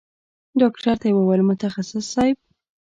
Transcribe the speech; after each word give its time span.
ډاکتر 0.59 0.93
ته 0.99 1.05
يې 1.09 1.13
وويل 1.15 1.41
متخصص 1.49 2.05
صايب. 2.13 2.37